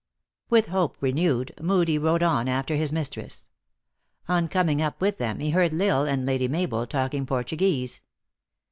With 0.49 0.65
hope 0.69 0.97
renewed, 0.99 1.51
Moodie 1.61 1.99
rode 1.99 2.23
on 2.23 2.47
after 2.47 2.75
his 2.75 2.91
mis 2.91 3.07
tress. 3.07 3.49
On 4.27 4.47
coming 4.47 4.81
up 4.81 4.99
with 4.99 5.19
them, 5.19 5.39
he 5.39 5.51
heard 5.51 5.79
L 5.79 5.99
Isle 5.99 6.07
and 6.07 6.25
Lady 6.25 6.47
Mabel 6.47 6.87
talking 6.87 7.27
Portuguese. 7.27 8.01